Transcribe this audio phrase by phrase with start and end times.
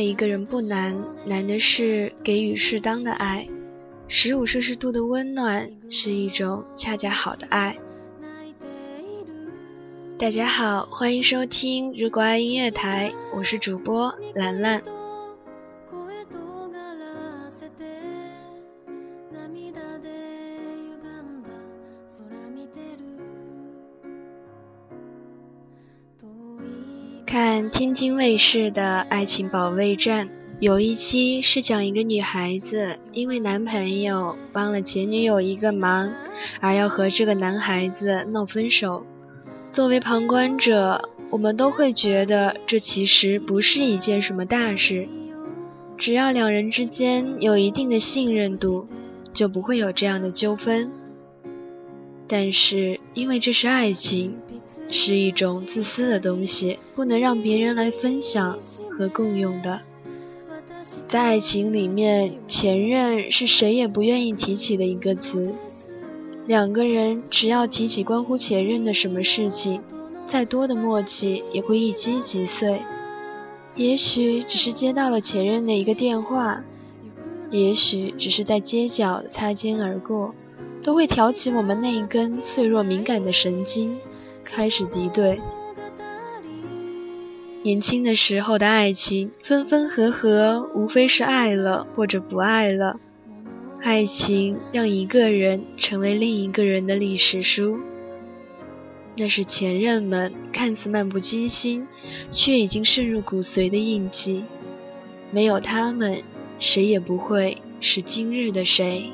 [0.00, 0.96] 爱一个人不难，
[1.26, 3.46] 难的是给予适当的爱。
[4.08, 7.76] 十五摄氏度的温暖是一种恰恰好的爱。
[10.18, 14.82] 大家好，欢迎收听如果爱音乐台，我是主播兰兰。
[28.00, 30.26] 看天津卫视的《爱情保卫战》，
[30.58, 36.10] 有一期是讲一个女孩子因为男朋友帮了前女友一个忙，
[36.60, 39.04] 而要和这个男孩子闹分手。
[39.68, 45.06] 作为旁观者，我们都会觉得这其实不是一件什么大事，
[45.98, 48.86] 只要两人之间有一定的信任度，
[49.34, 50.90] 就不会有这样的纠纷。
[52.30, 54.36] 但是因为这是爱情。
[54.88, 58.56] 是一种自私的东西，不能让别人来分享
[58.96, 59.80] 和共用的。
[61.08, 65.52] 在爱情里面，前任是谁也不愿意提起的一个词。
[66.46, 69.82] 两个人只要提起关乎前任的什么事情，
[70.28, 72.80] 再多的默契也会一击即碎。
[73.74, 76.62] 也许只是接到了前任的一个电话，
[77.50, 80.32] 也许只是在街角擦肩而过，
[80.82, 83.98] 都会挑起我们那一根脆弱敏感的神经。
[84.42, 85.40] 开始敌对。
[87.62, 92.98] 年轻的时候的爱情，分分合合，无非是爱了或者不爱了。
[93.82, 97.78] 爱情让一个人成为另一个人的历史书，
[99.16, 101.86] 那是前任们看似漫不经心，
[102.30, 104.44] 却已经渗入骨髓的印记。
[105.30, 106.22] 没有他们，
[106.58, 109.10] 谁也不会是今日的谁。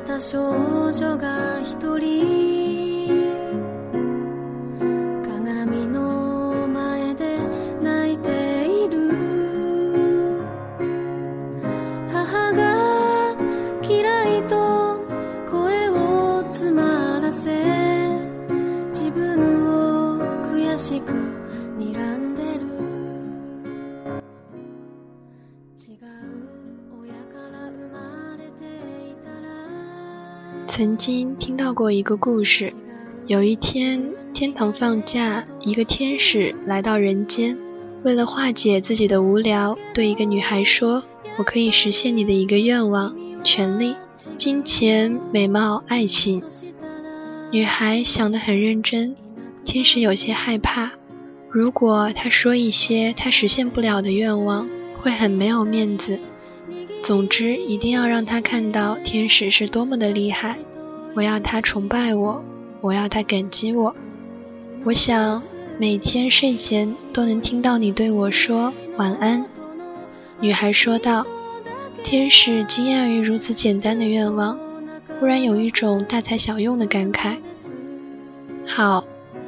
[0.00, 2.77] た少女が一人
[30.78, 32.72] 曾经听到过一个故事，
[33.26, 34.00] 有一天
[34.32, 37.58] 天堂放假，一个天使来到人间，
[38.04, 41.02] 为了化解自己的无聊，对一个女孩说
[41.36, 43.12] ：“我可以实现你的一个愿望，
[43.42, 43.96] 权利、
[44.36, 46.44] 金钱、美貌、爱情。”
[47.50, 49.16] 女孩想得很认真，
[49.64, 50.92] 天使有些害怕，
[51.50, 54.68] 如果她说一些他实现不了的愿望，
[55.02, 56.20] 会很没有面子。
[57.02, 60.56] 总之，一定要让他看到天使是多么的厉害。
[61.14, 62.44] 我要他崇拜我，
[62.80, 63.94] 我要他感激我。
[64.84, 65.42] 我想
[65.78, 69.44] 每天睡前都能听到你对我说晚安。
[70.40, 71.26] 女孩说道。
[72.04, 74.56] 天使惊讶于如此简单的愿望，
[75.18, 77.36] 忽然有一种大材小用的感慨。
[78.64, 79.04] 好，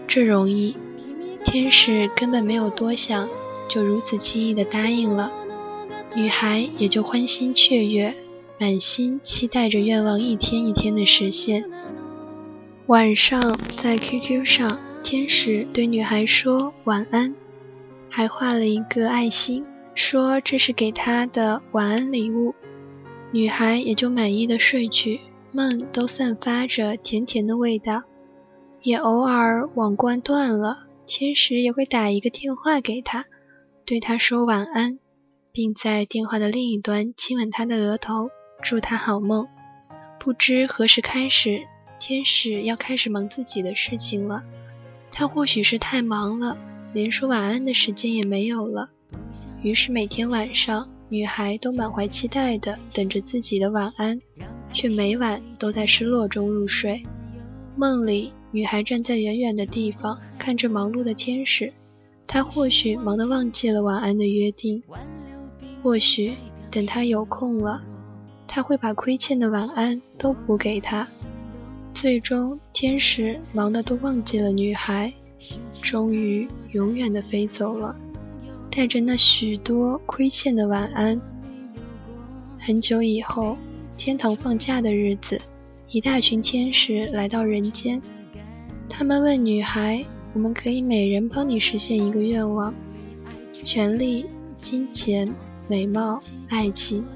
[0.09, 0.77] 这容易。
[1.45, 3.29] 天使根本没有多想，
[3.69, 5.31] 就如此轻易地答应了。
[6.15, 8.15] 女孩也就欢欣雀跃，
[8.59, 11.71] 满心期待着愿望一天一天的实现。
[12.87, 17.35] 晚上在 QQ 上，天使对女孩说晚安，
[18.09, 22.55] 还画了一个爱心，说这是给她的晚安礼物。
[23.31, 25.21] 女孩也就满意的睡去，
[25.53, 28.03] 梦都散发着甜甜的味道。
[28.83, 33.27] 也偶尔网关断了，天使也会打一个电话给她，
[33.85, 34.99] 对她说晚安。
[35.53, 38.31] 并在电话的另一端亲吻他的额头，
[38.63, 39.47] 祝他好梦。
[40.19, 41.61] 不知何时开始，
[41.99, 44.43] 天使要开始忙自己的事情了。
[45.11, 46.57] 他或许是太忙了，
[46.93, 48.91] 连说晚安的时间也没有了。
[49.63, 54.21] 于是每天晚上，女孩都满怀期待地等着自己的晚安，
[54.73, 57.03] 却每晚都在失落中入睡。
[57.77, 61.73] 梦里，女孩站在远远的地方，看着忙碌的天使。
[62.27, 64.83] 她或许忙得忘记了晚安的约定。
[65.83, 66.35] 或许
[66.71, 67.83] 等他有空了，
[68.47, 71.07] 他会把亏欠的晚安都补给他。
[71.93, 75.13] 最终，天使忙得都忘记了女孩，
[75.83, 77.95] 终于永远的飞走了，
[78.71, 81.21] 带着那许多亏欠的晚安。
[82.59, 83.57] 很久以后，
[83.99, 85.41] 天堂放假的日子，
[85.89, 88.01] 一大群天使来到人间，
[88.89, 92.73] 他们问女孩：“我们可以每人帮你实现一个愿望，
[93.65, 95.29] 权利、金钱。”
[95.71, 97.07] 美貌、爱情，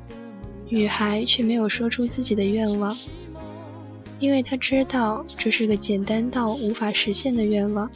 [0.69, 2.97] 女孩却没有说出自己的愿望，
[4.21, 7.91] 因为她知道这是个简单到无法实现的愿望。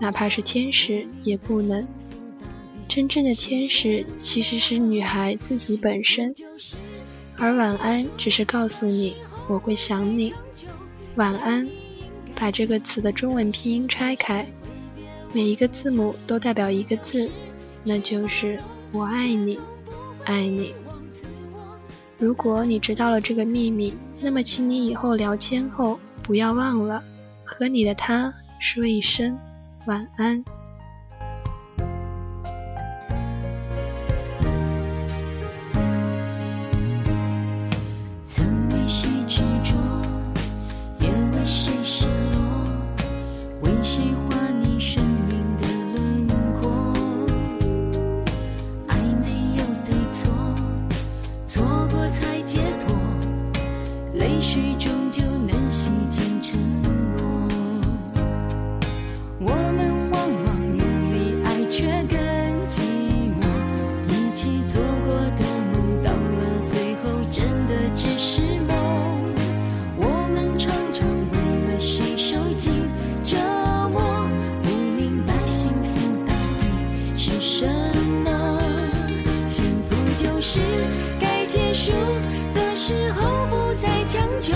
[0.00, 1.86] 哪怕是天使也不能。
[2.88, 6.34] 真正的天使其实是女孩自己本身，
[7.36, 9.14] 而晚安只是告诉你
[9.50, 10.32] 我会想你。
[11.16, 11.68] 晚安，
[12.34, 14.50] 把这个词的中文拼音拆开，
[15.34, 17.30] 每一个字母都代表一个字，
[17.84, 18.58] 那就是
[18.92, 19.58] 我爱你，
[20.24, 20.74] 爱你。
[22.18, 27.02] 如果你知道了这个秘密，那么请你以后聊天后不要忘了
[27.44, 29.36] 和你的他说一声
[29.86, 30.44] 晚安。
[77.60, 77.66] 什
[78.24, 78.58] 么
[79.46, 80.58] 幸福就是
[81.20, 81.92] 该结束
[82.54, 84.54] 的时候不再强求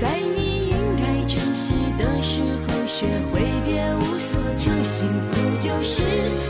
[0.00, 6.04] 在你应该珍惜的时候学会别无所求幸福就是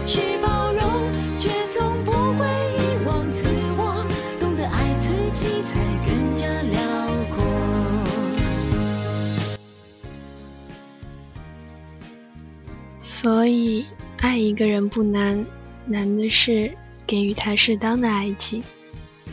[0.04, 0.82] 去包容
[1.38, 2.46] 却从不会
[2.76, 3.48] 遗忘自
[3.78, 4.06] 我
[4.38, 6.78] 懂得爱自己才更加辽
[7.34, 7.42] 阔
[13.00, 13.86] 所以
[14.18, 15.42] 爱一个人不难。
[15.86, 16.70] 难的是
[17.06, 18.62] 给予他适当的爱情。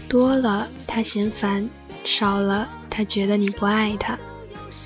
[0.07, 1.67] 多了他嫌烦，
[2.03, 4.17] 少了他觉得你不爱他。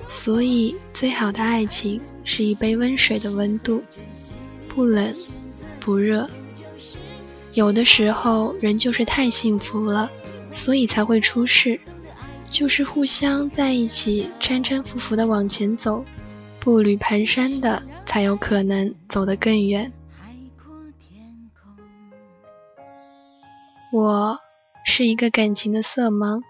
[0.08, 3.84] 所以，最好的爱情是一杯温水的温度，
[4.68, 5.14] 不冷
[5.80, 6.30] 不热。
[7.54, 10.10] 有的时候，人就是太幸福了，
[10.52, 11.80] 所以才会出事。
[12.50, 16.04] 就是互相在一起，搀搀扶扶的往前走。
[16.60, 19.92] 步履蹒跚的，才有可能走得更远。
[23.90, 24.38] 我
[24.84, 26.42] 是一个感情的色盲，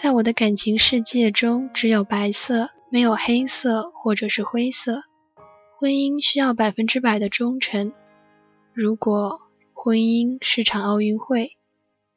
[0.00, 5.02] 在我的感情世界中，只有白色，没有黑色或者是灰色。
[5.76, 7.92] 婚姻需要百分之百的忠诚。
[8.72, 9.40] 如果
[9.72, 11.56] 婚姻是场奥运会，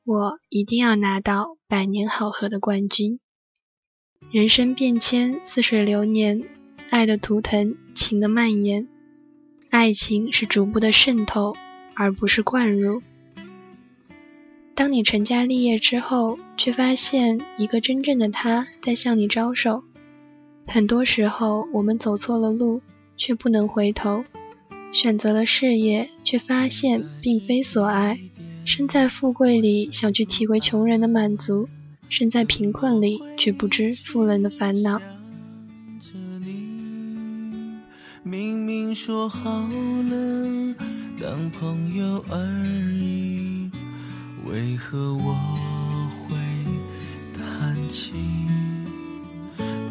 [0.06, 3.20] 我一定要拿到百年好合的冠军。
[4.32, 6.44] 人生变迁，似水流年。
[6.92, 8.88] 爱的图腾，情的蔓延，
[9.72, 11.56] 爱情是逐步的渗透，
[11.96, 13.02] 而不是灌入。
[14.78, 19.84] 当你成家立业之后，却发现一个真正的他在向你招手。
[20.68, 22.80] 很多时候，我们走错了路，
[23.18, 24.24] 却不能回头；
[24.94, 28.20] 选择了事业，却发现并非所爱。
[28.66, 31.68] 身在富贵里，想去体会穷人的满足；
[32.08, 35.02] 身在贫困里，却不知富人的烦恼。
[38.22, 40.76] 明明说好了
[41.20, 42.38] 当朋友而
[42.94, 43.57] 已，
[44.50, 45.34] 为何我
[46.24, 46.36] 会
[47.34, 48.14] 叹气？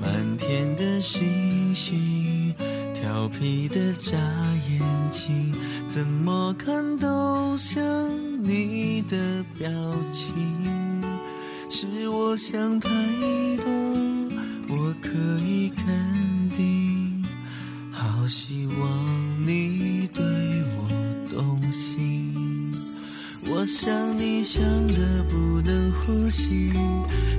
[0.01, 2.55] 满天的星星，
[2.95, 4.17] 调皮的眨
[4.69, 5.55] 眼睛，
[5.89, 7.83] 怎么看都像
[8.43, 9.69] 你的表
[10.11, 10.33] 情。
[11.69, 12.89] 是我想太
[13.57, 13.65] 多，
[14.69, 15.11] 我可
[15.45, 17.25] 以肯定。
[17.93, 20.25] 好希望你对
[23.67, 26.71] 想你想的不能呼吸，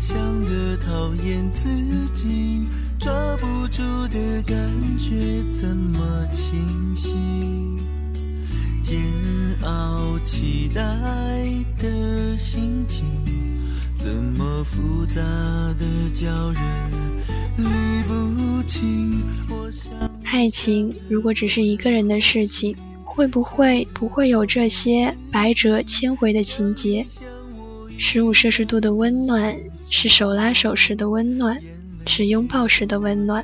[0.02, 1.70] 想的讨厌自
[2.14, 2.68] 己，
[3.00, 4.58] 抓不住的感
[4.98, 7.14] 觉怎么清晰？
[8.82, 9.00] 煎
[9.64, 10.82] 熬期待
[11.78, 13.06] 的心情，
[13.96, 15.22] 怎么复杂
[15.80, 16.62] 的叫人
[17.56, 19.24] 理不清？
[19.50, 19.94] 我想。
[20.26, 22.76] 爱情如果只是一个人的事情，
[23.18, 27.04] 会不会不会有这些百折千回的情节？
[27.98, 29.60] 十五摄氏度的温暖，
[29.90, 31.60] 是手拉手时的温暖，
[32.06, 33.44] 是拥抱时的温暖。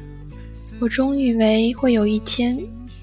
[0.80, 2.56] 我终以为会有一天，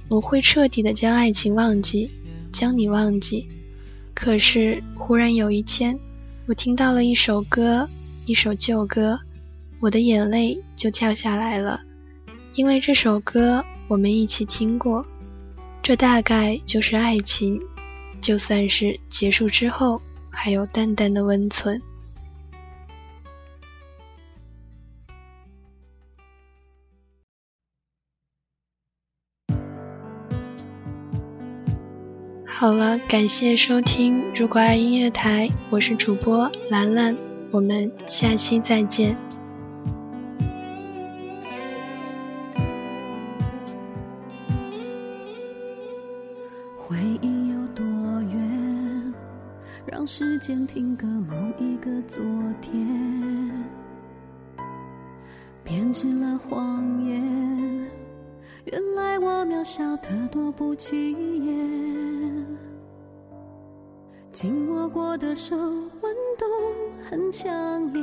[0.06, 2.08] 我会彻底的将爱情忘记，
[2.52, 3.48] 将你忘记。
[4.14, 5.98] 可是忽然有一天，
[6.46, 7.84] 我听到了一首歌，
[8.26, 9.18] 一首旧歌，
[9.80, 11.80] 我的眼泪就掉下来了。
[12.54, 15.04] 因为这首歌我们一起听过，
[15.90, 17.60] 这大概就是爱情，
[18.20, 21.82] 就算是结束之后，还有淡淡的温存。
[32.46, 37.16] 好了，感谢收听《如果爱音乐台》，我是主播兰兰，
[37.50, 39.18] 我们下期再见。
[46.90, 49.14] 回忆有多远，
[49.86, 52.20] 让时间停格某一个昨
[52.60, 52.84] 天，
[55.62, 57.22] 编织了谎言。
[58.64, 61.12] 原来我渺小的多不起
[61.44, 62.58] 眼，
[64.32, 66.44] 紧握过的手温度
[67.08, 68.02] 很强烈，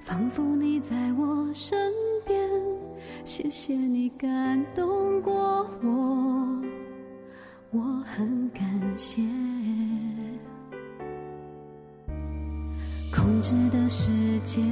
[0.00, 1.92] 仿佛你在我身
[2.24, 2.48] 边。
[3.24, 6.62] 谢谢你感动过我，
[7.74, 8.62] 我很感
[8.96, 9.22] 谢。
[13.10, 14.62] 控制的时间，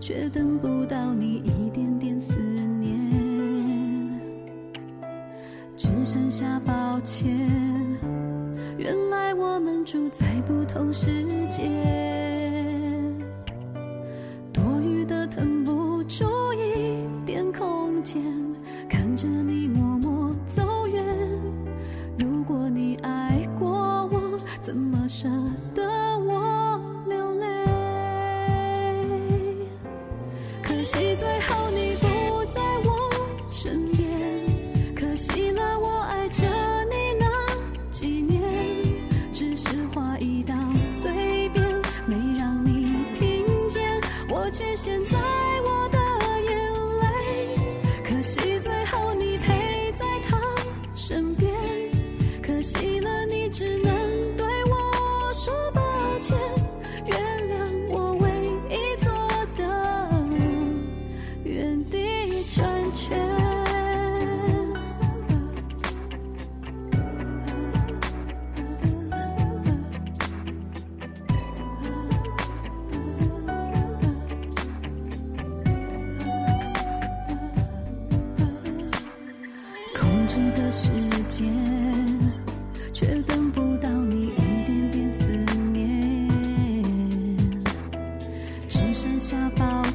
[0.00, 2.36] 却等不到你一点点思
[2.78, 2.96] 念。
[5.76, 7.36] 只剩下抱歉，
[8.78, 12.15] 原来我们住在不同世界。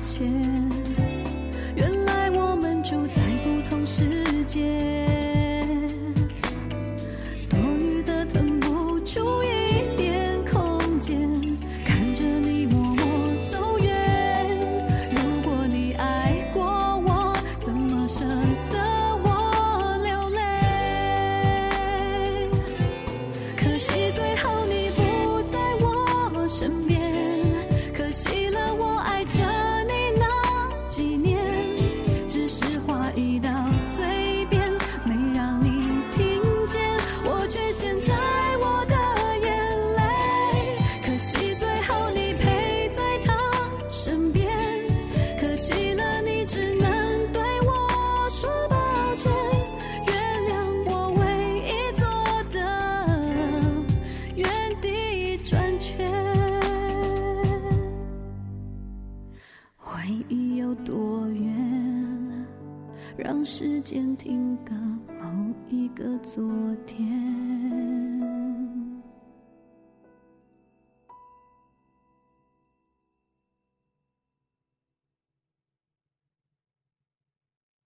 [0.01, 0.27] 前。
[1.75, 4.59] 原来我们住在不同世界，
[7.47, 11.17] 多余的腾不出一点空间，
[11.85, 14.59] 看着你默默走远。
[15.11, 16.63] 如果你爱过
[17.05, 18.25] 我，怎么舍
[18.71, 18.79] 得
[19.23, 20.39] 我流泪？
[23.55, 27.00] 可惜最后你不在我身边，